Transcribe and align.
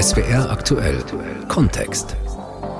SWR 0.00 0.48
aktuell 0.50 1.04
Kontext. 1.48 2.16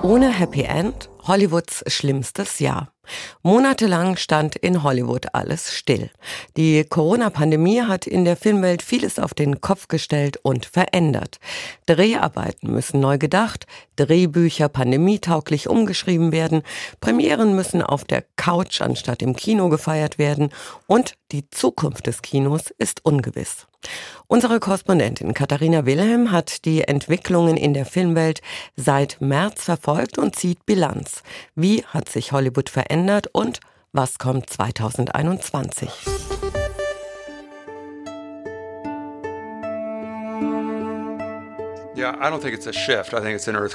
Ohne 0.02 0.30
Happy 0.30 0.62
End 0.62 1.10
Hollywoods 1.26 1.84
schlimmstes 1.86 2.60
Jahr. 2.60 2.94
Monatelang 3.42 4.16
stand 4.16 4.56
in 4.56 4.82
Hollywood 4.82 5.34
alles 5.34 5.74
still. 5.74 6.08
Die 6.56 6.82
Corona-Pandemie 6.82 7.82
hat 7.82 8.06
in 8.06 8.24
der 8.24 8.36
Filmwelt 8.36 8.80
vieles 8.80 9.18
auf 9.18 9.34
den 9.34 9.60
Kopf 9.60 9.88
gestellt 9.88 10.38
und 10.42 10.64
verändert. 10.64 11.40
Dreharbeiten 11.84 12.72
müssen 12.72 13.00
neu 13.00 13.18
gedacht, 13.18 13.66
Drehbücher 13.96 14.70
pandemietauglich 14.70 15.68
umgeschrieben 15.68 16.32
werden, 16.32 16.62
Premieren 17.02 17.54
müssen 17.54 17.82
auf 17.82 18.04
der 18.04 18.24
Couch 18.36 18.80
anstatt 18.80 19.20
im 19.20 19.36
Kino 19.36 19.68
gefeiert 19.68 20.16
werden 20.16 20.54
und 20.86 21.16
die 21.32 21.50
Zukunft 21.50 22.06
des 22.06 22.22
Kinos 22.22 22.70
ist 22.78 23.04
ungewiss. 23.04 23.66
Unsere 24.26 24.60
Korrespondentin 24.60 25.34
Katharina 25.34 25.86
Wilhelm 25.86 26.30
hat 26.30 26.64
die 26.64 26.82
Entwicklungen 26.82 27.56
in 27.56 27.74
der 27.74 27.84
Filmwelt 27.84 28.40
seit 28.76 29.20
März 29.20 29.64
verfolgt 29.64 30.18
und 30.18 30.36
zieht 30.36 30.64
Bilanz. 30.66 31.22
Wie 31.56 31.84
hat 31.84 32.08
sich 32.08 32.30
Hollywood 32.32 32.70
verändert 32.70 33.26
und 33.32 33.58
was 33.92 34.18
kommt 34.18 34.48
2021? 34.48 35.90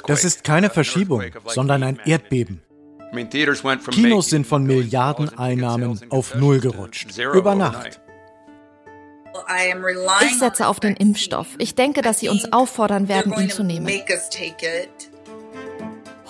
Das 0.06 0.24
ist 0.24 0.42
keine 0.42 0.70
Verschiebung, 0.70 1.22
sondern 1.44 1.82
ein 1.82 2.00
Erdbeben. 2.04 2.62
Kinos 3.90 4.30
sind 4.30 4.46
von 4.46 4.64
Milliardeneinnahmen 4.64 6.00
auf 6.10 6.34
Null 6.34 6.60
gerutscht. 6.60 7.16
Über 7.18 7.54
Nacht. 7.54 8.00
Ich 10.24 10.38
setze 10.38 10.66
auf 10.66 10.80
den 10.80 10.96
Impfstoff. 10.96 11.48
Ich 11.58 11.74
denke, 11.74 12.02
dass 12.02 12.20
sie 12.20 12.28
uns 12.28 12.52
auffordern 12.52 13.08
werden, 13.08 13.32
ihn 13.38 13.50
zu 13.50 13.62
nehmen. 13.62 13.88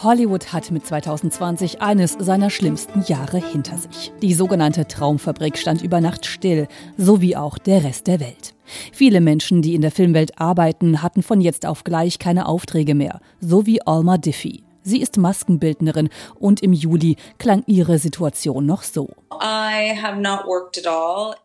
Hollywood 0.02 0.52
hat 0.52 0.70
mit 0.70 0.86
2020 0.86 1.80
eines 1.80 2.12
seiner 2.18 2.50
schlimmsten 2.50 3.02
Jahre 3.06 3.38
hinter 3.38 3.78
sich. 3.78 4.12
Die 4.20 4.34
sogenannte 4.34 4.86
Traumfabrik 4.86 5.56
stand 5.56 5.80
über 5.80 6.02
Nacht 6.02 6.26
still, 6.26 6.68
so 6.98 7.22
wie 7.22 7.34
auch 7.36 7.56
der 7.56 7.82
Rest 7.82 8.06
der 8.06 8.20
Welt. 8.20 8.54
Viele 8.92 9.22
Menschen, 9.22 9.62
die 9.62 9.74
in 9.74 9.80
der 9.80 9.90
Filmwelt 9.90 10.38
arbeiten, 10.38 11.02
hatten 11.02 11.22
von 11.22 11.40
jetzt 11.40 11.64
auf 11.64 11.82
gleich 11.82 12.18
keine 12.18 12.46
Aufträge 12.46 12.94
mehr, 12.94 13.20
so 13.40 13.64
wie 13.64 13.80
Alma 13.86 14.18
Diffie. 14.18 14.65
Sie 14.86 15.00
ist 15.00 15.16
Maskenbildnerin 15.16 16.10
und 16.38 16.62
im 16.62 16.72
Juli 16.72 17.16
klang 17.38 17.64
ihre 17.66 17.98
Situation 17.98 18.66
noch 18.66 18.84
so. 18.84 19.10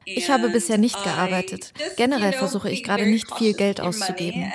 Ich 0.05 0.29
habe 0.29 0.49
bisher 0.49 0.77
nicht 0.77 1.03
gearbeitet. 1.03 1.73
Generell 1.97 2.33
versuche 2.33 2.69
ich 2.69 2.83
gerade 2.83 3.07
nicht 3.07 3.33
viel 3.35 3.53
Geld 3.53 3.81
auszugeben. 3.81 4.45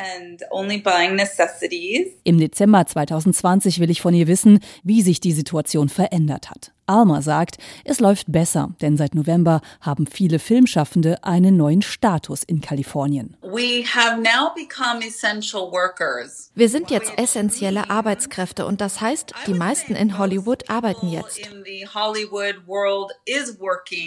Im 2.22 2.38
Dezember 2.38 2.86
2020 2.86 3.80
will 3.80 3.90
ich 3.90 4.00
von 4.00 4.14
ihr 4.14 4.28
wissen, 4.28 4.60
wie 4.84 5.02
sich 5.02 5.18
die 5.18 5.32
Situation 5.32 5.88
verändert 5.88 6.48
hat. 6.50 6.70
Alma 6.86 7.22
sagt, 7.22 7.58
es 7.84 8.00
läuft 8.00 8.30
besser, 8.30 8.70
denn 8.80 8.96
seit 8.96 9.14
November 9.14 9.60
haben 9.80 10.06
viele 10.06 10.38
Filmschaffende 10.38 11.22
einen 11.24 11.56
neuen 11.56 11.82
Status 11.82 12.42
in 12.42 12.60
Kalifornien. 12.60 13.36
Wir 16.54 16.68
sind 16.68 16.90
jetzt 16.90 17.12
essentielle 17.16 17.90
Arbeitskräfte 17.90 18.66
und 18.66 18.80
das 18.80 19.00
heißt, 19.00 19.34
die 19.46 19.54
meisten 19.54 19.94
in 19.94 20.18
Hollywood 20.18 20.68
arbeiten 20.70 21.08
jetzt. 21.08 21.40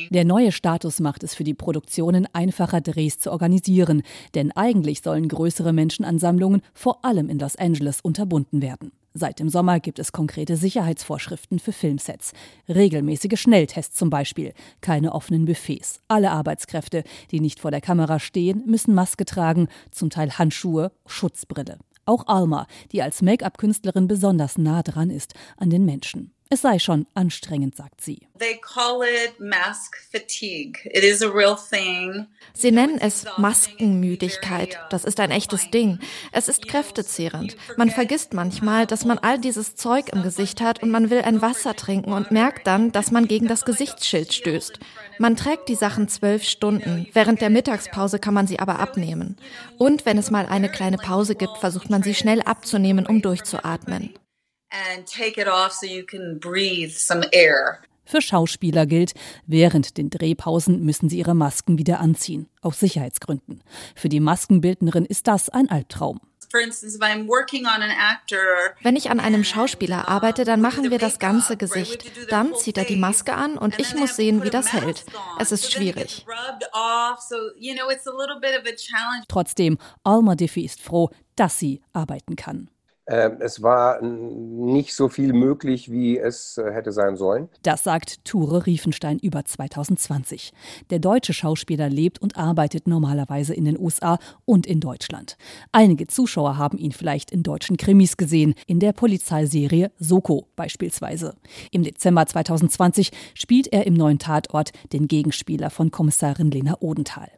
Der 0.10 0.26
neue 0.26 0.52
Status 0.52 1.00
macht 1.00 1.24
es 1.24 1.36
für 1.36 1.44
die 1.44 1.54
Produktionen 1.54 2.28
einfacher, 2.34 2.82
Drehs 2.82 3.20
zu 3.20 3.32
organisieren, 3.32 4.04
denn 4.36 4.52
eigentlich 4.52 5.02
sollen 5.02 5.28
größere 5.28 5.74
Menschenansammlungen 5.74 6.62
vor 6.74 7.04
allem 7.04 7.30
in 7.30 7.40
Los 7.40 7.56
Angeles 7.56 8.02
unterbunden 8.02 8.62
werden. 8.62 8.92
Seit 9.14 9.40
dem 9.40 9.50
Sommer 9.50 9.80
gibt 9.80 10.00
es 10.00 10.12
konkrete 10.12 10.56
Sicherheitsvorschriften 10.56 11.60
für 11.60 11.72
Filmsets. 11.72 12.34
Regelmäßige 12.68 13.40
Schnelltests 13.40 13.98
zum 13.98 14.10
Beispiel, 14.10 14.54
keine 14.82 15.14
offenen 15.14 15.46
Buffets. 15.46 16.00
Alle 16.08 16.32
Arbeitskräfte, 16.32 17.04
die 17.32 17.40
nicht 17.40 17.60
vor 17.60 17.72
der 17.72 17.82
Kamera 17.82 18.20
stehen, 18.20 18.64
müssen 18.66 18.94
Maske 18.94 19.26
tragen, 19.26 19.68
zum 19.92 20.10
Teil 20.10 20.38
Handschuhe, 20.38 20.92
Schutzbrille. 21.08 21.80
Auch 22.06 22.28
Alma, 22.28 22.68
die 22.92 23.02
als 23.02 23.22
Make-up-Künstlerin 23.22 24.08
besonders 24.08 24.58
nah 24.58 24.84
dran 24.84 25.10
ist 25.10 25.34
an 25.58 25.70
den 25.70 25.86
Menschen. 25.86 26.32
Es 26.52 26.64
sei 26.64 26.80
schon 26.80 27.06
anstrengend, 27.14 27.76
sagt 27.76 28.02
sie. 28.02 28.28
Sie 32.56 32.72
nennen 32.72 32.98
es 33.00 33.26
Maskenmüdigkeit. 33.38 34.80
Das 34.90 35.06
ist 35.06 35.20
ein 35.20 35.30
echtes 35.30 35.70
Ding. 35.70 36.00
Es 36.32 36.50
ist 36.50 36.68
kräftezehrend. 36.68 37.56
Man 37.78 37.92
vergisst 37.92 38.34
manchmal, 38.34 38.88
dass 38.88 39.06
man 39.06 39.20
all 39.20 39.38
dieses 39.38 39.76
Zeug 39.76 40.10
im 40.12 40.24
Gesicht 40.24 40.60
hat 40.60 40.82
und 40.82 40.90
man 40.90 41.12
will 41.12 41.22
ein 41.22 41.44
Wasser 41.44 41.76
trinken 41.76 42.14
und 42.14 42.32
merkt 42.32 42.66
dann, 42.66 42.92
dass 42.92 43.12
man 43.12 43.28
gegen 43.28 43.48
das 43.48 43.64
Gesichtsschild 43.64 44.34
stößt. 44.34 44.80
Man 45.20 45.36
trägt 45.36 45.70
die 45.70 45.76
Sachen 45.76 46.08
zwölf 46.08 46.44
Stunden. 46.44 47.08
Während 47.14 47.42
der 47.42 47.52
Mittagspause 47.52 48.18
kann 48.18 48.34
man 48.34 48.48
sie 48.48 48.58
aber 48.58 48.80
abnehmen. 48.80 49.38
Und 49.78 50.08
wenn 50.08 50.18
es 50.18 50.32
mal 50.32 50.48
eine 50.48 50.70
kleine 50.70 50.98
Pause 50.98 51.36
gibt, 51.36 51.60
versucht 51.60 51.92
man 51.92 52.02
sie 52.02 52.16
schnell 52.16 52.42
abzunehmen, 52.42 53.06
um 53.06 53.22
durchzuatmen 53.22 54.16
and 54.72 55.06
take 55.06 55.40
it 55.40 55.48
off 55.48 55.72
so 55.72 55.86
you 55.86 56.04
can 56.06 56.40
breathe 56.40 56.92
some 56.92 57.26
air. 57.32 57.80
Für 58.06 58.22
Schauspieler 58.22 58.88
gilt, 58.88 59.14
während 59.46 59.98
den 59.98 60.10
Drehpausen 60.10 60.84
müssen 60.84 61.10
sie 61.10 61.20
ihre 61.20 61.36
Masken 61.36 61.78
wieder 61.78 62.00
anziehen, 62.00 62.50
aus 62.62 62.80
Sicherheitsgründen. 62.80 63.64
Für 63.96 64.10
die 64.10 64.20
Maskenbildnerin 64.20 65.06
ist 65.06 65.28
das 65.28 65.50
ein 65.50 65.70
Albtraum. 65.70 66.20
Wenn 68.82 68.96
ich 68.96 69.12
an 69.12 69.20
einem 69.20 69.44
Schauspieler 69.44 70.10
arbeite, 70.10 70.44
dann 70.44 70.62
machen 70.62 70.90
wir 70.90 70.98
das 70.98 71.20
ganze 71.20 71.58
Gesicht. 71.58 72.12
Dann 72.32 72.56
zieht 72.56 72.80
er 72.80 72.86
die 72.86 72.96
Maske 72.96 73.36
an 73.36 73.60
und 73.60 73.78
ich 73.80 73.94
muss 73.94 74.16
sehen, 74.16 74.44
wie 74.44 74.50
das 74.50 74.74
hält. 74.74 75.06
Es 75.38 75.52
ist 75.52 75.72
schwierig. 75.72 76.26
Trotzdem, 79.28 79.78
Alma 80.04 80.34
Diffie 80.36 80.66
ist 80.66 80.82
froh, 80.82 81.12
dass 81.36 81.60
sie 81.60 81.82
arbeiten 81.94 82.36
kann. 82.36 82.72
Ähm, 83.10 83.38
es 83.40 83.64
war 83.64 84.02
nicht 84.04 84.94
so 84.94 85.10
viel 85.10 85.34
möglich, 85.34 85.92
wie 85.92 86.20
es 86.20 86.60
äh, 86.60 86.72
hätte 86.72 86.92
sein 86.92 87.16
sollen. 87.16 87.50
Das 87.64 87.84
sagt 87.84 88.24
Ture 88.24 88.68
Riefenstein 88.68 89.18
über 89.18 89.44
2020. 89.44 90.54
Der 90.92 91.00
deutsche 91.00 91.34
Schauspieler 91.34 91.90
lebt 91.90 92.22
und 92.22 92.38
arbeitet 92.38 92.88
normalerweise 92.88 93.56
in 93.56 93.66
den 93.66 93.80
USA 93.80 94.20
und 94.46 94.68
in 94.68 94.80
Deutschland. 94.80 95.38
Einige 95.72 96.06
Zuschauer 96.06 96.58
haben 96.60 96.78
ihn 96.78 96.92
vielleicht 96.92 97.32
in 97.32 97.42
deutschen 97.42 97.78
Krimis 97.78 98.16
gesehen, 98.16 98.54
in 98.68 98.80
der 98.80 98.94
Polizeiserie 98.94 99.92
Soko 99.98 100.46
beispielsweise. 100.56 101.34
Im 101.72 101.82
Dezember 101.82 102.28
2020 102.28 103.10
spielt 103.34 103.74
er 103.74 103.88
im 103.88 103.96
neuen 103.96 104.20
Tatort 104.20 104.72
den 104.94 105.08
Gegenspieler 105.08 105.72
von 105.72 105.90
Kommissarin 105.90 106.52
Lena 106.52 106.78
Odenthal. 106.80 107.32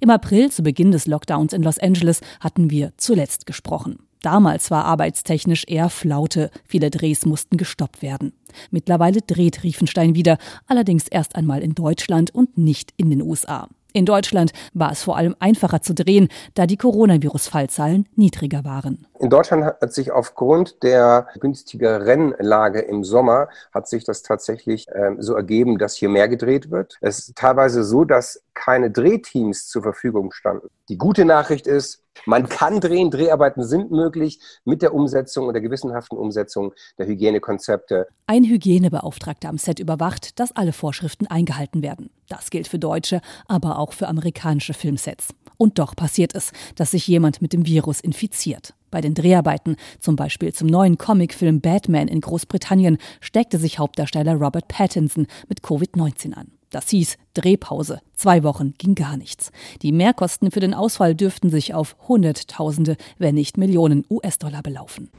Im 0.00 0.10
April, 0.10 0.50
zu 0.50 0.64
Beginn 0.64 0.90
des 0.90 1.06
Lockdowns 1.06 1.52
in 1.52 1.62
Los 1.62 1.78
Angeles, 1.78 2.20
hatten 2.40 2.70
wir 2.70 2.92
zuletzt 2.96 3.46
gesprochen. 3.46 4.00
Damals 4.22 4.70
war 4.70 4.84
arbeitstechnisch 4.84 5.64
eher 5.66 5.90
Flaute. 5.90 6.50
Viele 6.64 6.90
Drehs 6.90 7.26
mussten 7.26 7.56
gestoppt 7.56 8.02
werden. 8.02 8.32
Mittlerweile 8.70 9.20
dreht 9.20 9.64
Riefenstein 9.64 10.14
wieder, 10.14 10.38
allerdings 10.66 11.08
erst 11.08 11.34
einmal 11.34 11.62
in 11.62 11.74
Deutschland 11.74 12.34
und 12.34 12.56
nicht 12.56 12.92
in 12.96 13.10
den 13.10 13.20
USA. 13.20 13.68
In 13.92 14.06
Deutschland 14.06 14.52
war 14.72 14.92
es 14.92 15.02
vor 15.02 15.16
allem 15.16 15.36
einfacher 15.38 15.82
zu 15.82 15.94
drehen, 15.94 16.28
da 16.54 16.66
die 16.66 16.76
Coronavirus-Fallzahlen 16.78 18.08
niedriger 18.16 18.64
waren. 18.64 19.06
In 19.22 19.30
Deutschland 19.30 19.64
hat 19.64 19.92
sich 19.94 20.10
aufgrund 20.10 20.82
der 20.82 21.28
günstigeren 21.38 22.34
Lage 22.40 22.80
im 22.80 23.04
Sommer 23.04 23.48
hat 23.72 23.86
sich 23.86 24.02
das 24.02 24.24
tatsächlich 24.24 24.88
ähm, 24.92 25.22
so 25.22 25.36
ergeben, 25.36 25.78
dass 25.78 25.94
hier 25.94 26.08
mehr 26.08 26.28
gedreht 26.28 26.72
wird. 26.72 26.98
Es 27.00 27.20
ist 27.20 27.36
teilweise 27.36 27.84
so, 27.84 28.04
dass 28.04 28.42
keine 28.52 28.90
Drehteams 28.90 29.68
zur 29.68 29.84
Verfügung 29.84 30.32
standen. 30.32 30.66
Die 30.88 30.98
gute 30.98 31.24
Nachricht 31.24 31.68
ist, 31.68 32.02
man 32.26 32.48
kann 32.48 32.80
drehen, 32.80 33.12
Dreharbeiten 33.12 33.62
sind 33.62 33.92
möglich 33.92 34.40
mit 34.64 34.82
der 34.82 34.92
Umsetzung 34.92 35.46
und 35.46 35.52
der 35.52 35.62
gewissenhaften 35.62 36.18
Umsetzung 36.18 36.72
der 36.98 37.06
Hygienekonzepte. 37.06 38.08
Ein 38.26 38.42
Hygienebeauftragter 38.42 39.48
am 39.48 39.56
Set 39.56 39.78
überwacht, 39.78 40.40
dass 40.40 40.50
alle 40.50 40.72
Vorschriften 40.72 41.28
eingehalten 41.28 41.84
werden. 41.84 42.10
Das 42.28 42.50
gilt 42.50 42.66
für 42.66 42.80
deutsche, 42.80 43.20
aber 43.46 43.78
auch 43.78 43.92
für 43.92 44.08
amerikanische 44.08 44.74
Filmsets. 44.74 45.28
Und 45.58 45.78
doch 45.78 45.94
passiert 45.94 46.34
es, 46.34 46.50
dass 46.74 46.90
sich 46.90 47.06
jemand 47.06 47.40
mit 47.40 47.52
dem 47.52 47.66
Virus 47.66 48.00
infiziert. 48.00 48.74
Bei 48.92 49.00
den 49.00 49.14
Dreharbeiten, 49.14 49.76
zum 49.98 50.16
Beispiel 50.16 50.52
zum 50.52 50.68
neuen 50.68 50.98
Comicfilm 50.98 51.62
Batman 51.62 52.08
in 52.08 52.20
Großbritannien, 52.20 52.98
steckte 53.20 53.58
sich 53.58 53.78
Hauptdarsteller 53.78 54.34
Robert 54.34 54.68
Pattinson 54.68 55.26
mit 55.48 55.62
Covid-19 55.62 56.34
an. 56.34 56.52
Das 56.68 56.90
hieß 56.90 57.16
Drehpause. 57.34 58.00
Zwei 58.14 58.42
Wochen 58.42 58.74
ging 58.76 58.94
gar 58.94 59.16
nichts. 59.16 59.50
Die 59.80 59.92
Mehrkosten 59.92 60.50
für 60.50 60.60
den 60.60 60.74
Ausfall 60.74 61.14
dürften 61.14 61.50
sich 61.50 61.72
auf 61.72 61.96
Hunderttausende, 62.06 62.96
wenn 63.18 63.34
nicht 63.34 63.56
Millionen 63.56 64.04
US-Dollar 64.10 64.62
belaufen. 64.62 65.10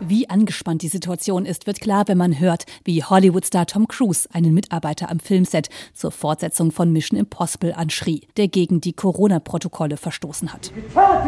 Wie 0.00 0.30
angespannt 0.30 0.82
die 0.82 0.88
Situation 0.88 1.44
ist, 1.44 1.66
wird 1.66 1.80
klar, 1.80 2.04
wenn 2.06 2.18
man 2.18 2.38
hört, 2.38 2.66
wie 2.84 3.02
Hollywood-Star 3.02 3.66
Tom 3.66 3.88
Cruise 3.88 4.28
einen 4.32 4.54
Mitarbeiter 4.54 5.10
am 5.10 5.18
Filmset 5.18 5.70
zur 5.92 6.12
Fortsetzung 6.12 6.70
von 6.70 6.92
Mission 6.92 7.18
Impossible 7.18 7.74
anschrie, 7.74 8.28
der 8.36 8.46
gegen 8.46 8.80
die 8.80 8.92
Corona-Protokolle 8.92 9.96
verstoßen 9.96 10.52
hat. 10.52 10.70
It's 10.76 10.92
for 10.92 11.24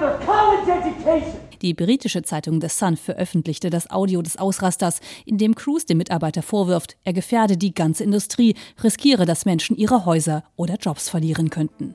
their 0.00 0.18
college 0.24 0.70
education. 0.70 1.45
Die 1.62 1.74
britische 1.74 2.22
Zeitung 2.22 2.60
The 2.60 2.68
Sun 2.68 2.96
veröffentlichte 2.96 3.70
das 3.70 3.90
Audio 3.90 4.22
des 4.22 4.36
Ausrasters, 4.36 5.00
in 5.24 5.38
dem 5.38 5.54
Cruz 5.54 5.86
dem 5.86 5.98
Mitarbeiter 5.98 6.42
vorwirft, 6.42 6.96
er 7.04 7.12
gefährde 7.12 7.56
die 7.56 7.74
ganze 7.74 8.04
Industrie, 8.04 8.54
riskiere, 8.82 9.26
dass 9.26 9.44
Menschen 9.44 9.76
ihre 9.76 10.04
Häuser 10.04 10.44
oder 10.56 10.76
Jobs 10.76 11.08
verlieren 11.08 11.50
könnten. 11.50 11.94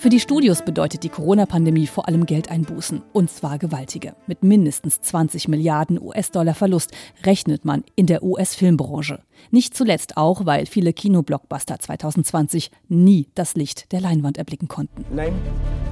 Für 0.00 0.08
die 0.08 0.18
Studios 0.18 0.62
bedeutet 0.62 1.02
die 1.02 1.10
Corona-Pandemie 1.10 1.86
vor 1.86 2.08
allem 2.08 2.24
Geldeinbußen, 2.24 3.02
und 3.12 3.30
zwar 3.30 3.58
gewaltige. 3.58 4.16
Mit 4.26 4.42
mindestens 4.42 5.02
20 5.02 5.46
Milliarden 5.46 6.00
US-Dollar 6.00 6.54
Verlust 6.54 6.92
rechnet 7.26 7.66
man 7.66 7.84
in 7.96 8.06
der 8.06 8.22
US-Filmbranche. 8.22 9.20
Nicht 9.50 9.76
zuletzt 9.76 10.16
auch, 10.16 10.46
weil 10.46 10.64
viele 10.64 10.94
Kinoblockbuster 10.94 11.78
2020 11.78 12.70
nie 12.88 13.28
das 13.34 13.56
Licht 13.56 13.92
der 13.92 14.00
Leinwand 14.00 14.38
erblicken 14.38 14.68
konnten. 14.68 15.04
Name? 15.14 15.36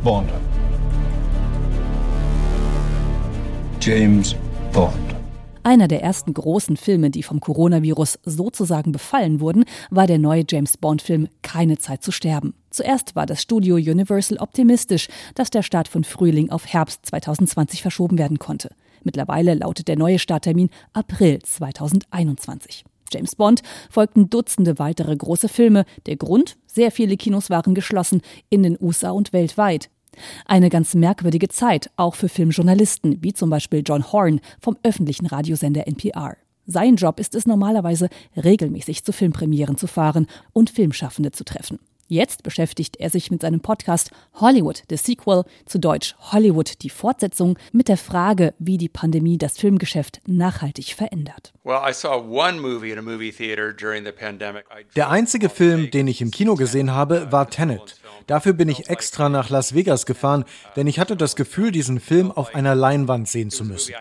Bond. 0.02 0.31
James 3.78 4.34
Bond. 4.72 5.18
Einer 5.62 5.88
der 5.88 6.02
ersten 6.02 6.32
großen 6.32 6.76
Filme, 6.76 7.10
die 7.10 7.22
vom 7.22 7.40
Coronavirus 7.40 8.19
sozusagen 8.25 8.93
befallen 8.93 9.40
wurden, 9.40 9.64
war 9.90 10.06
der 10.06 10.19
neue 10.19 10.44
James 10.49 10.76
Bond-Film 10.76 11.28
Keine 11.43 11.78
Zeit 11.78 12.02
zu 12.02 12.12
sterben. 12.12 12.55
Zuerst 12.70 13.16
war 13.16 13.26
das 13.26 13.43
Studio 13.43 13.76
Universal 13.76 14.38
optimistisch, 14.38 15.08
dass 15.34 15.50
der 15.50 15.62
Start 15.62 15.88
von 15.88 16.05
Frühling 16.05 16.50
auf 16.50 16.66
Herbst 16.66 17.06
2020 17.06 17.82
verschoben 17.82 18.19
werden 18.19 18.38
konnte. 18.38 18.70
Mittlerweile 19.02 19.55
lautet 19.55 19.88
der 19.88 19.96
neue 19.96 20.19
Starttermin 20.19 20.70
April 20.93 21.40
2021. 21.40 22.84
James 23.12 23.34
Bond 23.37 23.62
folgten 23.90 24.28
Dutzende 24.31 24.78
weitere 24.78 25.16
große 25.16 25.49
Filme. 25.49 25.84
Der 26.06 26.16
Grund? 26.16 26.56
Sehr 26.66 26.90
viele 26.90 27.16
Kinos 27.16 27.50
waren 27.50 27.75
geschlossen, 27.75 28.20
in 28.50 28.62
den 28.62 28.76
USA 28.81 29.10
und 29.10 29.32
weltweit. 29.32 29.90
Eine 30.47 30.70
ganz 30.70 30.94
merkwürdige 30.94 31.49
Zeit, 31.49 31.91
auch 31.97 32.15
für 32.15 32.29
Filmjournalisten, 32.29 33.23
wie 33.23 33.32
zum 33.32 33.50
Beispiel 33.50 33.82
John 33.85 34.12
Horn 34.12 34.41
vom 34.61 34.76
öffentlichen 34.82 35.26
Radiosender 35.26 35.87
NPR. 35.87 36.37
Sein 36.67 36.97
Job 36.97 37.19
ist 37.19 37.35
es 37.35 37.47
normalerweise, 37.47 38.09
regelmäßig 38.37 39.05
zu 39.05 39.12
Filmpremieren 39.12 39.76
zu 39.76 39.87
fahren 39.87 40.26
und 40.53 40.70
Filmschaffende 40.70 41.32
zu 41.32 41.44
treffen. 41.44 41.79
Jetzt 42.10 42.43
beschäftigt 42.43 42.96
er 42.96 43.10
sich 43.10 43.31
mit 43.31 43.43
seinem 43.43 43.60
Podcast 43.60 44.10
Hollywood, 44.32 44.82
the 44.88 44.96
Sequel, 44.96 45.44
zu 45.66 45.78
Deutsch 45.78 46.14
Hollywood, 46.32 46.81
die 46.81 46.88
Fortsetzung, 46.88 47.58
mit 47.70 47.88
der 47.88 47.99
Frage, 47.99 48.55
wie 48.58 48.78
die 48.78 48.88
Pandemie 48.88 49.37
das 49.37 49.58
Filmgeschäft 49.58 50.22
nachhaltig 50.26 50.94
verändert. 50.94 51.52
Der 54.96 55.10
einzige 55.10 55.49
Film, 55.50 55.90
den 55.90 56.08
ich 56.08 56.22
im 56.22 56.31
Kino 56.31 56.55
gesehen 56.55 56.93
habe, 56.93 57.31
war 57.31 57.50
Tenet. 57.50 58.00
Dafür 58.26 58.55
bin 58.55 58.70
ich 58.70 58.88
extra 58.88 59.28
nach 59.28 59.50
Las 59.50 59.75
Vegas 59.75 60.06
gefahren, 60.06 60.46
denn 60.76 60.87
ich 60.87 60.99
hatte 60.99 61.14
das 61.14 61.37
Gefühl, 61.37 61.72
diesen 61.72 62.00
Film 62.00 62.31
auf 62.31 62.55
einer 62.55 62.75
Leinwand 62.75 63.28
sehen 63.28 63.50
zu 63.50 63.64
müssen. 63.64 63.93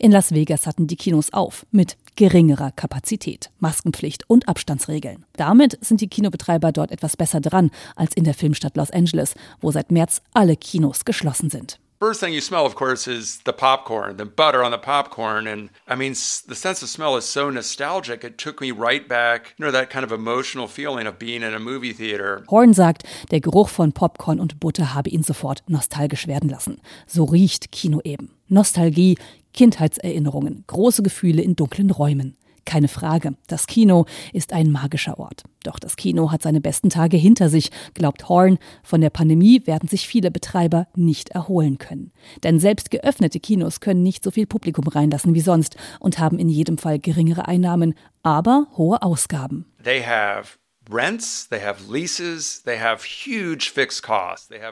In 0.00 0.12
Las 0.12 0.32
Vegas 0.32 0.66
hatten 0.66 0.86
die 0.86 0.96
Kinos 0.96 1.32
auf, 1.34 1.66
mit 1.70 1.98
geringerer 2.16 2.72
Kapazität, 2.72 3.50
Maskenpflicht 3.58 4.28
und 4.28 4.48
Abstandsregeln. 4.48 5.24
Damit 5.36 5.78
sind 5.84 6.00
die 6.00 6.08
Kinobetreiber 6.08 6.37
dort 6.72 6.90
etwas 6.90 7.16
besser 7.16 7.40
dran 7.40 7.70
als 7.96 8.14
in 8.14 8.24
der 8.24 8.34
Filmstadt 8.34 8.76
Los 8.76 8.90
Angeles, 8.90 9.34
wo 9.60 9.70
seit 9.70 9.90
März 9.90 10.22
alle 10.32 10.56
Kinos 10.56 11.04
geschlossen 11.04 11.50
sind. 11.50 11.78
First 12.00 12.20
thing 12.20 12.32
you 12.32 12.40
smell, 12.40 12.64
of 12.64 12.76
course, 12.76 13.08
is 13.08 13.40
the 13.44 13.52
popcorn, 13.52 14.18
the 14.18 14.24
butter 14.24 14.62
on 14.62 14.70
the 14.70 14.78
popcorn. 14.78 15.48
And 15.48 15.68
I 15.88 15.96
mean, 15.96 16.12
the 16.12 16.54
sense 16.54 16.80
of 16.80 16.88
smell 16.88 17.16
is 17.16 17.24
so 17.24 17.50
nostalgic. 17.50 18.22
It 18.22 18.38
took 18.38 18.60
me 18.60 18.70
right 18.70 19.08
back, 19.08 19.54
you 19.58 19.64
know, 19.64 19.72
that 19.72 19.90
kind 19.90 20.04
of 20.04 20.12
emotional 20.12 20.68
feeling 20.68 21.08
of 21.08 21.18
being 21.18 21.42
in 21.42 21.54
a 21.54 21.58
movie 21.58 21.92
theater. 21.92 22.44
Horn 22.48 22.72
sagt, 22.72 23.02
der 23.32 23.40
Geruch 23.40 23.68
von 23.68 23.90
Popcorn 23.90 24.38
und 24.38 24.60
Butter 24.60 24.94
habe 24.94 25.10
ihn 25.10 25.24
sofort 25.24 25.64
nostalgisch 25.66 26.28
werden 26.28 26.48
lassen. 26.48 26.80
So 27.08 27.24
riecht 27.24 27.72
Kino 27.72 28.00
eben. 28.04 28.30
Nostalgie, 28.46 29.18
Kindheitserinnerungen, 29.52 30.62
große 30.68 31.02
Gefühle 31.02 31.42
in 31.42 31.56
dunklen 31.56 31.90
Räumen. 31.90 32.36
Keine 32.68 32.88
Frage, 32.88 33.32
das 33.46 33.66
Kino 33.66 34.04
ist 34.34 34.52
ein 34.52 34.70
magischer 34.70 35.18
Ort. 35.18 35.44
Doch 35.64 35.78
das 35.78 35.96
Kino 35.96 36.30
hat 36.30 36.42
seine 36.42 36.60
besten 36.60 36.90
Tage 36.90 37.16
hinter 37.16 37.48
sich, 37.48 37.70
glaubt 37.94 38.28
Horn. 38.28 38.58
Von 38.82 39.00
der 39.00 39.08
Pandemie 39.08 39.66
werden 39.66 39.88
sich 39.88 40.06
viele 40.06 40.30
Betreiber 40.30 40.86
nicht 40.94 41.30
erholen 41.30 41.78
können. 41.78 42.12
Denn 42.42 42.60
selbst 42.60 42.90
geöffnete 42.90 43.40
Kinos 43.40 43.80
können 43.80 44.02
nicht 44.02 44.22
so 44.22 44.30
viel 44.30 44.46
Publikum 44.46 44.86
reinlassen 44.86 45.34
wie 45.34 45.40
sonst 45.40 45.78
und 45.98 46.18
haben 46.18 46.38
in 46.38 46.50
jedem 46.50 46.76
Fall 46.76 46.98
geringere 46.98 47.48
Einnahmen, 47.48 47.94
aber 48.22 48.66
hohe 48.76 49.00
Ausgaben. 49.00 49.64
They 49.82 50.02
have 50.02 50.58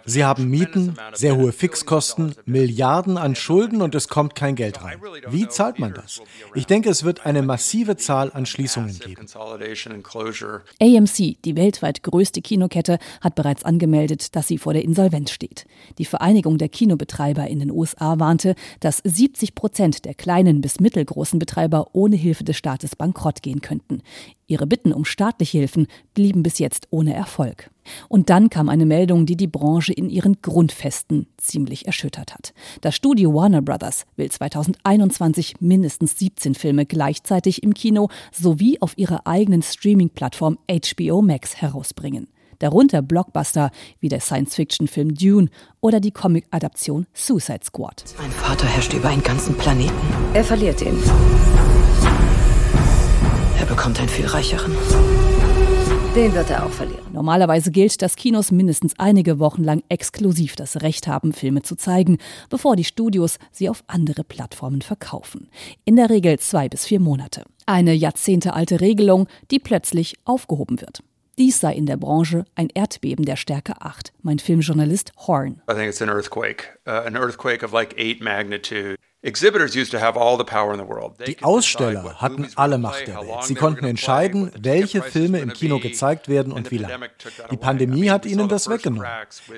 Sie 0.05 0.25
haben 0.25 0.49
Mieten, 0.49 0.97
sehr 1.13 1.37
hohe 1.37 1.53
Fixkosten, 1.53 2.35
Milliarden 2.47 3.19
an 3.19 3.35
Schulden 3.35 3.83
und 3.83 3.95
es 3.95 4.09
kommt 4.09 4.35
kein 4.35 4.55
Geld 4.57 4.83
rein. 4.83 4.99
Wie 5.29 5.47
zahlt 5.47 5.79
man 5.79 5.93
das? 5.93 6.23
Ich 6.55 6.65
denke, 6.65 6.89
es 6.89 7.05
wird 7.05 7.27
eine 7.27 7.43
massive 7.43 7.99
Zahl 7.99 8.33
an 8.33 8.47
Schließungen 8.47 8.99
geben. 8.99 9.27
AMC, 10.81 11.37
die 11.45 11.55
weltweit 11.55 12.03
größte 12.03 12.41
Kinokette, 12.41 12.99
hat 13.21 13.35
bereits 13.35 13.62
angemeldet, 13.65 14.35
dass 14.37 14.49
sie 14.49 14.57
vor 14.57 14.73
der 14.73 14.85
Insolvenz 14.85 15.31
steht. 15.31 15.67
Die 15.99 16.07
Vereinigung 16.07 16.57
der 16.57 16.71
Kinobetreiber 16.71 17.47
in 17.47 17.59
den 17.59 17.71
USA 17.71 18.19
warnte, 18.19 18.55
dass 18.81 19.03
70 19.05 19.55
Prozent 19.55 20.07
der 20.07 20.15
kleinen 20.15 20.62
bis 20.62 20.81
mittelgroßen 20.81 21.39
Betreiber 21.39 21.89
ohne 21.93 22.17
Hilfe 22.17 22.45
des 22.45 22.57
Staates 22.57 22.97
bankrott 22.97 23.43
gehen 23.43 23.61
könnten. 23.61 24.01
Ihre 24.49 24.67
Bitten 24.67 24.93
um 24.93 25.05
staatliche 25.05 25.59
Hilfen 25.59 25.89
blieben 26.15 26.43
bis 26.43 26.59
jetzt 26.59 26.87
ohne 26.91 27.15
Erfolg. 27.15 27.71
Und 28.09 28.31
dann 28.31 28.49
kam 28.49 28.69
eine 28.69 28.87
Meldung, 28.87 29.27
die 29.27 29.37
die 29.37 29.47
Branche 29.49 29.93
in 29.93 30.09
ihren 30.09 30.41
Grundfesten 30.41 31.27
ziemlich 31.37 31.87
erschüttert 31.87 32.33
hat. 32.33 32.55
Das 32.81 32.95
Studio 32.95 33.35
Warner 33.35 33.63
Brothers 33.63 34.07
will 34.17 34.31
2021 34.31 35.61
mindestens 35.61 36.19
17 36.19 36.55
Filme 36.55 36.87
gleichzeitig 36.87 37.63
im 37.63 37.75
Kino 37.75 38.09
sowie 38.33 38.81
auf 38.81 38.97
ihrer 38.97 39.27
eigenen 39.27 39.63
Streaming-Plattform 39.63 40.59
HBO 40.71 41.23
Max 41.23 41.57
herausbringen. 41.57 42.29
Darunter 42.59 43.03
Blockbuster 43.03 43.71
wie 44.01 44.09
der 44.09 44.21
Science-Fiction-Film 44.21 45.15
Dune 45.15 45.49
oder 45.81 46.01
die 46.01 46.13
Comic-Adaption 46.13 47.07
Suicide 47.13 47.65
Squad. 47.65 48.05
Mein 48.19 48.31
Vater 48.31 48.67
herrscht 48.67 48.95
über 48.95 49.09
einen 49.09 49.23
ganzen 49.23 49.57
Planeten. 49.57 49.93
Er 50.33 50.45
verliert 50.45 50.81
ihn. 50.83 50.99
Er 53.59 53.67
bekommt 53.67 53.99
einen 53.99 54.09
viel 54.09 54.27
reicheren. 54.27 54.73
Den 56.15 56.35
wird 56.35 56.51
er 56.51 56.65
auch 56.65 56.71
verlieren. 56.71 57.05
Normalerweise 57.13 57.71
gilt, 57.71 58.01
dass 58.01 58.17
Kinos 58.17 58.51
mindestens 58.51 58.95
einige 58.99 59.39
Wochen 59.39 59.65
lang 59.65 59.83
exklusiv 59.89 60.57
das 60.57 60.83
Recht 60.83 61.07
haben, 61.07 61.33
Filme 61.33 61.63
zu 61.63 61.77
zeigen, 61.77 62.19
bevor 62.49 62.77
die 62.77 62.85
Studios 62.85 63.39
sie 63.53 63.69
auf 63.69 63.85
andere 63.87 64.25
Plattformen 64.25 64.83
verkaufen. 64.83 65.49
In 65.85 65.97
der 65.97 66.09
Regel 66.11 66.39
zwei 66.39 66.69
bis 66.69 66.87
vier 66.87 67.01
Monate. 67.01 67.45
Eine 67.67 67.93
jahrzehntealte 67.93 68.81
Regelung, 68.81 69.27
die 69.51 69.59
plötzlich 69.59 70.17
aufgehoben 70.25 70.81
wird. 70.81 71.03
Dies 71.39 71.61
sei 71.61 71.75
in 71.75 71.85
der 71.85 71.99
Branche 71.99 72.47
ein 72.55 72.71
Erdbeben 72.73 73.27
der 73.27 73.37
Stärke 73.37 73.83
8, 73.83 74.13
mein 74.23 74.39
Filmjournalist 74.39 75.13
Horn. 75.27 75.61
I 75.71 75.75
think 75.75 75.89
it's 75.89 76.01
an 76.01 76.09
earthquake, 76.09 76.79
uh, 76.87 77.05
an 77.07 77.15
earthquake 77.15 77.63
of 77.63 77.73
like 77.73 77.95
8 77.99 78.23
magnitude. 78.23 78.97
Die 81.26 81.42
Aussteller 81.42 82.14
hatten 82.21 82.49
alle 82.54 82.78
Macht 82.78 83.09
der 83.09 83.16
Welt. 83.16 83.42
Sie 83.42 83.54
konnten 83.56 83.85
entscheiden, 83.85 84.52
welche 84.56 85.02
Filme 85.02 85.40
im 85.40 85.52
Kino 85.52 85.80
gezeigt 85.80 86.28
werden 86.28 86.52
und 86.52 86.71
wie 86.71 86.78
lange. 86.78 87.09
Die 87.50 87.56
Pandemie 87.56 88.09
hat 88.09 88.25
ihnen 88.25 88.49
das 88.49 88.68
weggenommen. 88.68 89.09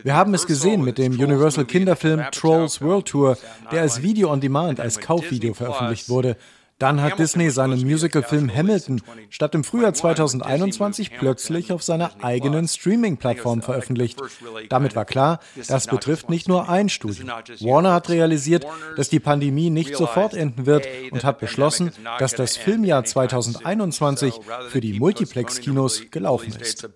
Wir 0.02 0.14
haben 0.14 0.32
es 0.32 0.46
gesehen 0.46 0.82
mit 0.84 0.96
dem 0.96 1.12
Universal 1.12 1.66
Kinderfilm 1.66 2.24
Trolls 2.32 2.80
World 2.80 3.06
Tour, 3.06 3.36
der 3.70 3.82
als 3.82 4.00
Video 4.02 4.32
on 4.32 4.40
Demand, 4.40 4.80
als 4.80 5.00
Kaufvideo 5.00 5.52
veröffentlicht 5.52 6.08
wurde. 6.08 6.36
Dann 6.78 7.02
hat 7.02 7.18
Disney 7.18 7.50
seinen 7.50 7.80
Musicalfilm 7.80 8.54
Hamilton 8.54 9.02
statt 9.30 9.54
im 9.54 9.64
Frühjahr 9.64 9.94
2021 9.94 11.10
plötzlich 11.18 11.72
auf 11.72 11.82
seiner 11.82 12.12
eigenen 12.22 12.68
Streaming-Plattform 12.68 13.62
veröffentlicht. 13.62 14.20
Damit 14.68 14.94
war 14.94 15.04
klar, 15.04 15.40
das 15.66 15.88
betrifft 15.88 16.30
nicht 16.30 16.46
nur 16.46 16.68
ein 16.68 16.88
Studio. 16.88 17.26
Warner 17.60 17.92
hat 17.94 18.08
realisiert, 18.10 18.64
dass 18.96 19.08
die 19.08 19.18
Pandemie 19.18 19.70
nicht 19.70 19.96
sofort 19.96 20.34
enden 20.34 20.66
wird 20.66 20.86
und 21.10 21.24
hat 21.24 21.40
beschlossen, 21.40 21.90
dass 22.18 22.34
das 22.34 22.56
Filmjahr 22.56 23.04
2021 23.04 24.34
für 24.68 24.80
die 24.80 24.98
Multiplex-Kinos 24.98 26.10
gelaufen 26.10 26.54
ist. 26.60 26.88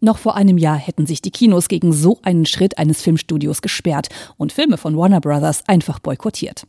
Noch 0.00 0.18
vor 0.18 0.36
einem 0.36 0.58
Jahr 0.58 0.76
hätten 0.76 1.06
sich 1.06 1.22
die 1.22 1.30
Kinos 1.30 1.68
gegen 1.68 1.92
so 1.92 2.18
einen 2.22 2.46
Schritt 2.46 2.78
eines 2.78 3.02
Filmstudios 3.02 3.62
gesperrt 3.62 4.08
und 4.36 4.52
Filme 4.52 4.78
von 4.78 4.96
Warner 4.96 5.20
Brothers 5.20 5.62
einfach 5.66 5.98
boykottiert. 5.98 6.66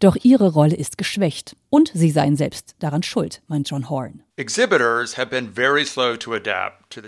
Doch 0.00 0.16
ihre 0.22 0.52
Rolle 0.52 0.76
ist 0.76 0.98
geschwächt 0.98 1.56
und 1.70 1.90
sie 1.94 2.10
seien 2.10 2.36
selbst 2.36 2.74
daran 2.78 3.02
schuld, 3.02 3.42
meint 3.48 3.70
John 3.70 3.88
Horn. 3.88 4.22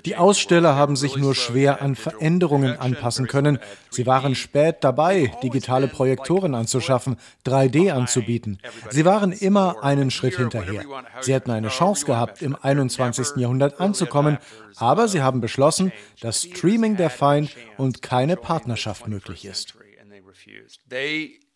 Die 0.04 0.16
Aussteller 0.16 0.74
haben 0.76 0.96
sich 0.96 1.16
nur 1.16 1.34
schwer 1.34 1.82
an 1.82 1.96
Veränderungen 1.96 2.78
anpassen 2.78 3.26
können. 3.26 3.58
Sie 3.90 4.06
waren 4.06 4.34
spät 4.34 4.76
dabei, 4.82 5.32
digitale 5.42 5.88
Projektoren 5.88 6.54
anzuschaffen, 6.54 7.16
3D 7.46 7.92
anzubieten. 7.92 8.58
Sie 8.90 9.04
waren 9.04 9.32
immer 9.32 9.82
einen 9.82 10.10
Schritt 10.10 10.36
hinterher. 10.36 10.84
Sie 11.20 11.32
hätten 11.32 11.50
eine 11.50 11.68
Chance 11.68 12.06
gehabt, 12.06 12.42
im 12.42 12.56
21. 12.60 13.36
Jahrhundert 13.36 13.80
anzukommen, 13.80 14.38
aber 14.76 15.08
sie 15.08 15.22
haben 15.22 15.40
beschlossen, 15.40 15.92
dass 16.20 16.42
Streaming 16.42 16.96
der 16.96 17.10
Feind 17.10 17.50
und 17.78 18.02
keine 18.02 18.36
Partnerschaft 18.36 19.08
möglich 19.08 19.44
ist 19.44 19.74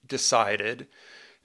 decided 0.08 0.86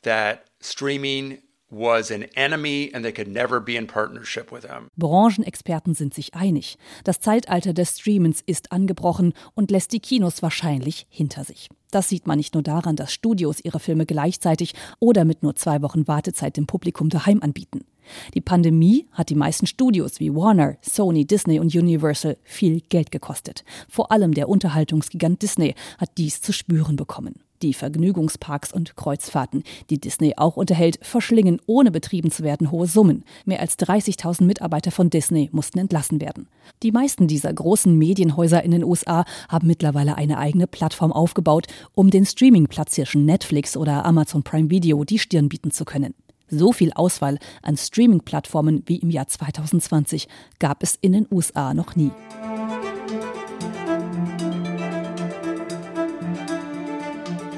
that 0.04 0.46
streaming 0.62 1.40
was 1.74 2.12
an 2.12 2.24
enemy 2.36 2.92
and 2.94 3.04
they 3.04 3.12
could 3.12 3.28
never 3.28 3.60
be 3.60 3.76
in 3.76 3.88
partnership 3.88 4.52
with 4.52 4.62
them. 4.62 4.90
Branchenexperten 4.98 5.96
sind 5.96 6.14
sich 6.14 6.34
einig. 6.36 6.78
Das 7.04 7.20
Zeitalter 7.20 7.74
des 7.74 8.00
Streamens 8.00 8.42
ist 8.46 8.72
angebrochen 8.72 9.34
und 9.56 9.72
lässt 9.72 9.92
die 9.92 10.00
Kinos 10.00 10.42
wahrscheinlich 10.42 11.08
hinter 11.10 11.44
sich. 11.44 11.70
Das 11.92 12.10
sieht 12.10 12.26
man 12.28 12.38
nicht 12.38 12.54
nur 12.54 12.64
daran, 12.64 12.96
dass 12.96 13.14
Studios 13.14 13.60
ihre 13.64 13.80
Filme 13.80 14.06
gleichzeitig 14.06 14.74
oder 15.00 15.26
mit 15.26 15.44
nur 15.44 15.56
zwei 15.56 15.82
Wochen 15.82 16.08
Wartezeit 16.08 16.58
dem 16.58 16.66
Publikum 16.66 17.10
daheim 17.10 17.42
anbieten. 17.42 17.86
Die 18.34 18.42
Pandemie 18.42 19.08
hat 19.12 19.30
die 19.30 19.36
meisten 19.36 19.68
Studios 19.68 20.20
wie 20.20 20.34
Warner, 20.34 20.78
Sony, 20.82 21.26
Disney 21.26 21.60
und 21.60 21.74
Universal 21.74 22.38
viel 22.44 22.82
Geld 22.82 23.12
gekostet. 23.12 23.64
Vor 23.88 24.12
allem 24.12 24.34
der 24.34 24.50
Unterhaltungsgigant 24.50 25.42
Disney 25.42 25.76
hat 25.98 26.18
dies 26.18 26.42
zu 26.42 26.52
spüren 26.52 26.96
bekommen. 26.96 27.44
Die 27.64 27.74
Vergnügungsparks 27.74 28.74
und 28.74 28.98
Kreuzfahrten, 28.98 29.64
die 29.90 29.98
Disney 29.98 30.34
auch 30.36 30.58
unterhält, 30.58 31.00
verschlingen 31.02 31.62
ohne 31.66 31.92
betrieben 31.92 32.30
zu 32.30 32.44
werden 32.44 32.72
hohe 32.72 32.88
Summen. 32.88 33.24
Mehr 33.46 33.62
als 33.62 33.80
30.000 33.80 34.44
Mitarbeiter 34.44 34.92
von 34.92 35.10
Disney 35.10 35.50
mussten 35.54 35.80
entlassen 35.80 36.20
werden. 36.20 36.50
Die 36.84 36.92
meisten 36.92 37.28
dieser 37.28 37.54
großen 37.54 37.98
Medienhäuser 37.98 38.62
in 38.64 38.72
den 38.72 38.84
USA 38.84 39.24
haben 39.48 39.68
mittlerweile 39.68 40.18
eine 40.18 40.40
eigene 40.40 40.68
Plattform 40.68 41.14
aufgebaut, 41.14 41.68
um 41.96 42.10
den 42.10 42.26
Streaming-Platzhirschen 42.26 43.24
Netflix 43.24 43.78
oder 43.78 44.04
Amazon 44.04 44.44
Prime 44.44 44.70
Video 44.70 45.06
die 45.06 45.20
Stirn 45.20 45.48
bieten 45.48 45.72
zu 45.72 45.86
können. 45.86 46.16
So 46.50 46.74
viel 46.74 46.92
Auswahl 46.92 47.40
an 47.62 47.78
Streaming-Plattformen 47.78 48.84
wie 48.88 48.98
im 48.98 49.10
Jahr 49.10 49.28
2020 49.28 50.28
gab 50.60 50.84
es 50.84 50.98
in 51.00 51.14
den 51.14 51.28
USA 51.32 51.74
noch 51.74 51.96
nie. 51.96 52.12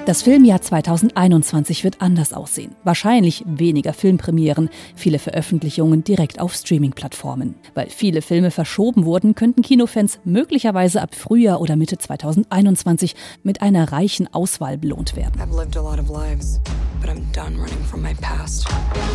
Das 0.05 0.21
Filmjahr 0.21 0.61
2021 0.61 1.83
wird 1.83 1.99
anders 1.99 2.31
aussehen. 2.31 2.75
Wahrscheinlich 2.83 3.43
weniger 3.47 3.91
Filmpremieren, 3.91 4.69
viele 4.95 5.17
Veröffentlichungen 5.17 6.03
direkt 6.03 6.39
auf 6.39 6.53
Streaming-Plattformen. 6.53 7.55
Weil 7.73 7.89
viele 7.89 8.21
Filme 8.21 8.51
verschoben 8.51 9.05
wurden, 9.05 9.33
könnten 9.33 9.63
Kinofans 9.63 10.19
möglicherweise 10.23 11.01
ab 11.01 11.15
Frühjahr 11.15 11.59
oder 11.59 11.75
Mitte 11.75 11.97
2021 11.97 13.15
mit 13.41 13.63
einer 13.63 13.91
reichen 13.91 14.31
Auswahl 14.31 14.77
belohnt 14.77 15.15
werden. 15.15 15.41
Lives. 16.11 16.59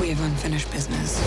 We 0.01 0.11
have 0.11 0.21
unfinished 0.25 0.71
business. 0.73 1.21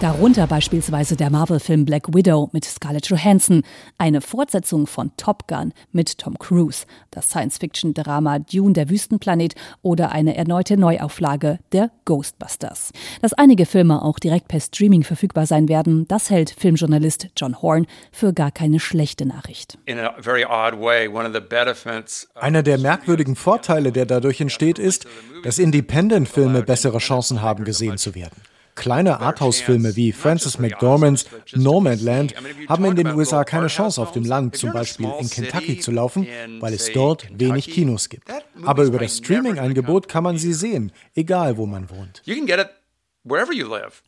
Darunter 0.00 0.46
beispielsweise 0.46 1.16
der 1.16 1.30
Marvel-Film 1.30 1.86
Black 1.86 2.14
Widow 2.14 2.50
mit 2.52 2.66
Scarlett 2.66 3.06
Johansson, 3.06 3.62
eine 3.96 4.20
Fortsetzung 4.20 4.86
von 4.86 5.10
Top 5.16 5.48
Gun 5.48 5.72
mit 5.90 6.18
Tom 6.18 6.38
Cruise, 6.38 6.84
das 7.10 7.30
Science-Fiction-Drama 7.30 8.40
Dune 8.40 8.74
der 8.74 8.90
Wüstenplanet 8.90 9.54
oder 9.80 10.12
eine 10.12 10.36
erneute 10.36 10.76
Neuauflage 10.76 11.60
der 11.72 11.90
Ghostbusters. 12.04 12.92
Dass 13.22 13.32
einige 13.32 13.64
Filme 13.64 14.02
auch 14.02 14.18
direkt 14.18 14.48
per 14.48 14.60
Streaming 14.60 15.02
verfügbar 15.02 15.46
sein 15.46 15.66
werden, 15.66 16.06
das 16.08 16.28
hält 16.28 16.50
Filmjournalist 16.50 17.28
John 17.34 17.62
Horn 17.62 17.86
für 18.12 18.34
gar 18.34 18.50
keine 18.50 18.80
schlechte 18.80 19.24
Nachricht. 19.24 19.78
Einer 22.34 22.62
der 22.62 22.78
merkwürdigen 22.78 23.36
Vorteile, 23.36 23.92
der 23.92 24.04
dadurch 24.04 24.42
entsteht, 24.42 24.78
ist, 24.78 25.06
dass 25.42 25.58
Independent-Filme 25.58 26.64
bessere 26.64 26.98
Chancen 26.98 27.40
haben, 27.40 27.64
gesehen 27.64 27.96
zu 27.96 28.14
werden. 28.14 28.36
Kleine 28.76 29.20
Arthouse-Filme 29.20 29.96
wie 29.96 30.12
Francis 30.12 30.58
McDormands 30.58 31.26
Nomadland 31.54 32.34
haben 32.68 32.84
in 32.84 32.94
den 32.94 33.08
USA 33.08 33.42
keine 33.42 33.66
Chance 33.66 34.00
auf 34.00 34.12
dem 34.12 34.24
Land, 34.24 34.56
zum 34.56 34.72
Beispiel 34.72 35.10
in 35.18 35.28
Kentucky 35.28 35.80
zu 35.80 35.90
laufen, 35.90 36.26
weil 36.60 36.74
es 36.74 36.92
dort 36.92 37.26
wenig 37.36 37.68
Kinos 37.68 38.08
gibt. 38.08 38.28
Aber 38.64 38.84
über 38.84 38.98
das 38.98 39.16
Streaming-Angebot 39.16 40.08
kann 40.08 40.22
man 40.22 40.38
sie 40.38 40.52
sehen, 40.52 40.92
egal 41.14 41.56
wo 41.56 41.66
man 41.66 41.90
wohnt. 41.90 42.22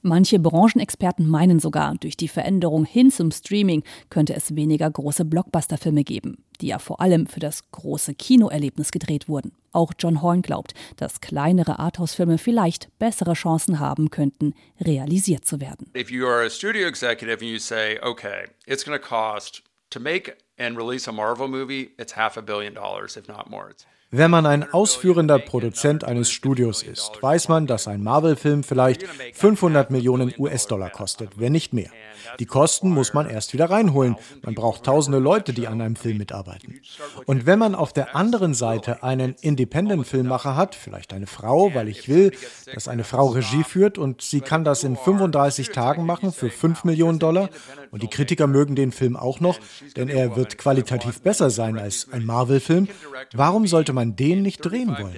Manche 0.03 0.39
Branchenexperten 0.39 1.27
meinen 1.27 1.59
sogar, 1.59 1.97
durch 1.97 2.17
die 2.17 2.29
Veränderung 2.29 2.85
hin 2.85 3.11
zum 3.11 3.33
Streaming 3.33 3.83
könnte 4.11 4.35
es 4.35 4.55
weniger 4.55 4.89
große 4.89 5.25
Blockbuster-Filme 5.25 6.05
geben, 6.05 6.45
die 6.61 6.69
ja 6.69 6.79
vor 6.79 7.01
allem 7.01 7.27
für 7.27 7.41
das 7.41 7.69
große 7.73 8.15
Kinoerlebnis 8.15 8.93
gedreht 8.93 9.29
wurden. 9.29 9.53
Auch 9.73 9.93
John 9.99 10.23
Horn 10.23 10.43
glaubt, 10.43 10.75
dass 10.97 11.21
kleinere 11.21 11.81
Arthouse-Filme 11.81 12.39
vielleicht 12.39 12.97
bessere 12.99 13.35
Chancen 13.35 13.81
haben 13.81 14.11
könnten, 14.11 14.55
realisiert 14.81 15.45
zu 15.45 15.61
werden. 15.61 15.91
If 15.97 16.11
you 16.11 16.27
are 16.27 16.47
a 16.47 16.51
studio 16.51 16.87
executive 16.87 17.41
and 17.41 17.51
you 17.51 17.59
say, 17.59 17.99
okay, 18.03 18.47
it's 18.67 18.85
going 18.85 18.99
to 18.99 19.05
cost 19.05 19.63
to 19.91 19.99
make 19.99 20.37
and 20.59 20.77
release 20.77 21.09
a 21.09 21.13
Marvel 21.13 21.49
movie, 21.49 21.91
it's 21.99 22.17
half 22.17 22.37
a 22.37 22.43
billion 22.43 22.75
dollars, 22.75 23.17
if 23.17 23.27
not 23.27 23.51
more. 23.51 23.75
Wenn 24.11 24.31
man 24.31 24.47
ein 24.47 24.73
ausführender 24.73 25.39
Produzent 25.39 26.03
eines 26.03 26.31
Studios 26.31 26.83
ist, 26.83 27.11
weiß 27.21 27.49
man, 27.49 27.67
dass 27.67 27.87
ein 27.89 28.03
Marvel-Film 28.03 28.63
vielleicht 28.63 29.07
500 29.35 29.91
Millionen 29.91 30.33
US-Dollar 30.39 30.89
kostet, 30.89 31.39
wenn 31.39 31.53
nicht 31.53 31.75
mehr. 31.75 31.91
Die 32.39 32.47
Kosten 32.47 32.91
muss 32.91 33.13
man 33.13 33.29
erst 33.29 33.53
wieder 33.53 33.69
reinholen. 33.69 34.17
Man 34.43 34.55
braucht 34.55 34.85
tausende 34.85 35.19
Leute, 35.19 35.53
die 35.53 35.67
an 35.67 35.83
einem 35.83 35.97
Film 35.97 36.17
mitarbeiten. 36.17 36.81
Und 37.27 37.45
wenn 37.45 37.59
man 37.59 37.75
auf 37.75 37.93
der 37.93 38.17
anderen 38.17 38.55
Seite 38.55 39.03
einen 39.03 39.35
Independent-Filmmacher 39.43 40.57
hat, 40.57 40.75
vielleicht 40.75 41.13
eine 41.13 41.27
Frau, 41.27 41.75
weil 41.75 41.89
ich 41.89 42.09
will, 42.09 42.33
dass 42.73 42.89
eine 42.89 43.05
Frau 43.05 43.27
Regie 43.27 43.65
führt 43.65 43.99
und 43.99 44.23
sie 44.23 44.41
kann 44.41 44.65
das 44.65 44.85
in 44.85 44.97
35 44.97 45.71
Tagen 45.71 46.07
machen 46.07 46.33
für 46.33 46.49
5 46.49 46.85
Millionen 46.85 47.19
Dollar 47.19 47.51
und 47.91 48.03
die 48.03 48.09
Kritiker 48.09 48.47
mögen 48.47 48.75
den 48.75 48.93
Film 48.93 49.17
auch 49.17 49.41
noch, 49.41 49.59
denn 49.97 50.09
er 50.09 50.35
wird 50.37 50.57
qualitativ 50.57 51.21
besser 51.21 51.51
sein 51.51 51.79
als 51.79 52.09
ein 52.11 52.25
Marvel-Film, 52.25 52.89
warum 53.35 53.67
sollte 53.67 53.93
man 53.93 53.98
man 53.99 54.15
den 54.17 54.43
nicht 54.43 54.61
drehen 54.61 54.97
wollen. 54.97 55.17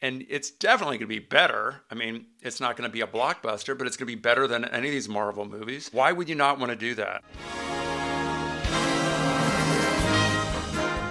And 0.00 0.22
it's 0.28 0.58
definitely 0.58 0.98
going 0.98 1.08
to 1.08 1.14
be 1.14 1.20
better. 1.20 1.82
I 1.90 1.94
mean, 1.94 2.26
it's 2.42 2.60
not 2.60 2.76
going 2.76 2.86
to 2.86 2.92
be 2.92 3.02
a 3.02 3.06
blockbuster, 3.06 3.74
but 3.74 3.86
it's 3.86 3.96
going 3.96 4.06
to 4.10 4.14
be 4.14 4.20
better 4.20 4.46
than 4.46 4.64
any 4.64 4.88
of 4.88 4.92
these 4.92 5.08
Marvel 5.08 5.46
movies. 5.46 5.90
Why 5.92 6.12
would 6.14 6.28
you 6.28 6.34
not 6.34 6.58
want 6.58 6.70
to 6.72 6.76
do 6.76 6.94
that? 6.96 7.22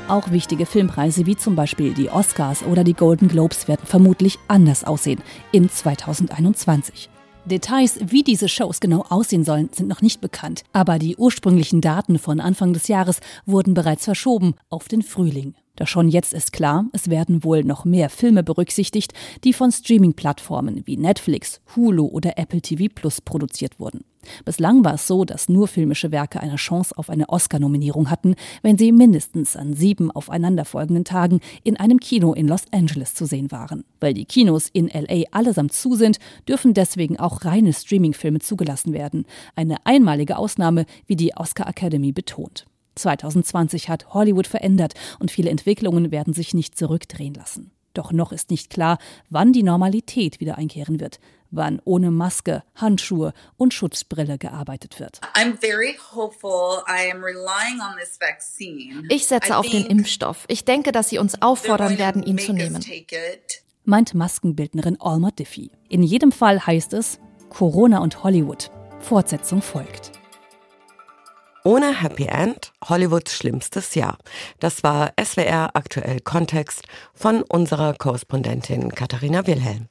Auch 0.08 0.30
wichtige 0.32 0.68
Filmpreise 0.68 1.26
wie 1.26 1.36
zum 1.36 1.56
Beispiel 1.56 1.94
die 1.94 2.10
Oscars 2.10 2.62
oder 2.64 2.84
die 2.84 2.94
Golden 2.94 3.30
Globes 3.30 3.68
werden 3.68 3.86
vermutlich 3.86 4.38
anders 4.48 4.84
aussehen 4.84 5.24
in 5.52 5.70
2021. 5.70 7.10
Details, 7.46 8.00
wie 8.00 8.24
diese 8.24 8.48
Shows 8.48 8.80
genau 8.80 9.06
aussehen 9.10 9.44
sollen, 9.44 9.70
sind 9.74 9.88
noch 9.90 10.02
nicht 10.02 10.22
bekannt, 10.22 10.64
aber 10.72 11.00
die 11.00 11.16
ursprünglichen 11.16 11.82
Daten 11.82 12.20
von 12.20 12.40
Anfang 12.40 12.74
des 12.74 12.88
Jahres 12.88 13.22
wurden 13.46 13.74
bereits 13.74 14.06
verschoben 14.06 14.56
auf 14.70 14.88
den 14.88 15.02
Frühling. 15.02 15.56
Doch 15.76 15.88
schon 15.88 16.08
jetzt 16.08 16.34
ist 16.34 16.54
klar, 16.54 16.86
es 16.94 17.10
werden 17.10 17.44
wohl 17.44 17.64
noch 17.64 17.84
mehr 17.84 18.10
Filme 18.10 18.44
berücksichtigt, 18.44 19.14
die 19.44 19.54
von 19.54 19.72
Streaming-Plattformen 19.72 20.84
wie 20.86 20.98
Netflix, 20.98 21.62
Hulu 21.76 22.06
oder 22.06 22.38
Apple 22.38 22.62
TV 22.62 22.94
Plus 22.94 23.22
produziert 23.22 23.80
wurden. 23.80 24.06
Bislang 24.46 24.86
war 24.86 24.94
es 24.94 25.08
so, 25.08 25.26
dass 25.26 25.50
nur 25.50 25.68
filmische 25.68 26.12
Werke 26.12 26.40
eine 26.40 26.58
Chance 26.58 26.96
auf 26.98 27.10
eine 27.10 27.28
Oscar-Nominierung 27.28 28.12
hatten, 28.12 28.36
wenn 28.62 28.78
sie 28.78 28.92
mindestens 28.92 29.56
an 29.56 29.74
sieben 29.74 30.12
aufeinanderfolgenden 30.12 31.06
Tagen 31.06 31.40
in 31.64 31.78
einem 31.78 32.00
Kino 32.00 32.34
in 32.34 32.48
Los 32.48 32.66
Angeles 32.72 33.16
zu 33.16 33.26
sehen 33.26 33.52
waren. 33.52 33.84
Weil 34.00 34.14
die 34.14 34.26
Kinos 34.26 34.70
in 34.72 34.88
LA 34.88 35.24
allesamt 35.32 35.74
zu 35.74 35.96
sind, 35.96 36.20
dürfen 36.48 36.76
deswegen 36.76 37.20
auch 37.20 37.46
reine 37.46 37.74
Streaming-Filme 37.74 38.40
zugelassen 38.40 38.94
werden. 38.94 39.26
Eine 39.56 39.86
einmalige 39.86 40.38
Ausnahme, 40.38 40.86
wie 41.08 41.16
die 41.16 41.36
Oscar 41.36 41.68
Academy 41.68 42.12
betont. 42.12 42.66
2020 42.96 43.90
hat 43.90 44.14
Hollywood 44.14 44.48
verändert 44.48 44.94
und 45.20 45.32
viele 45.32 45.50
Entwicklungen 45.50 46.12
werden 46.12 46.34
sich 46.34 46.54
nicht 46.54 46.78
zurückdrehen 46.78 47.34
lassen. 47.34 47.72
Doch 47.94 48.12
noch 48.12 48.32
ist 48.32 48.50
nicht 48.50 48.70
klar, 48.70 48.98
wann 49.30 49.54
die 49.54 49.64
Normalität 49.64 50.40
wieder 50.40 50.58
einkehren 50.58 51.00
wird, 51.00 51.20
wann 51.52 51.80
ohne 51.86 52.10
Maske, 52.10 52.64
Handschuhe 52.76 53.34
und 53.58 53.74
Schutzbrille 53.74 54.38
gearbeitet 54.38 55.00
wird. 55.00 55.22
Ich 59.10 59.28
setze 59.28 59.58
auf 59.58 59.70
den 59.70 59.86
Impfstoff. 59.86 60.46
Ich 60.48 60.66
denke, 60.66 60.92
dass 60.92 61.10
sie 61.10 61.20
uns 61.20 61.42
auffordern 61.42 62.00
werden, 62.00 62.24
ihn 62.24 62.40
zu 62.40 62.54
nehmen. 62.54 62.84
Meint 63.86 64.14
Maskenbildnerin 64.16 65.00
Alma 65.00 65.30
Diffie. 65.32 65.72
In 65.90 66.02
jedem 66.02 66.32
Fall 66.32 66.66
heißt 66.66 66.94
es 66.94 67.20
Corona 67.50 68.00
und 68.00 68.24
Hollywood. 68.24 68.72
Fortsetzung 69.00 69.62
folgt. 69.62 70.23
Ohne 71.66 72.02
Happy 72.02 72.26
End, 72.26 72.74
Hollywoods 72.90 73.38
schlimmstes 73.38 73.96
Jahr. 73.96 74.18
Das 74.60 74.84
war 74.84 75.14
SWR 75.18 75.70
aktuell 75.76 76.20
Kontext 76.20 76.84
von 77.14 77.42
unserer 77.42 77.94
Korrespondentin 77.94 78.90
Katharina 78.92 79.48
Wilhelm. 79.48 79.88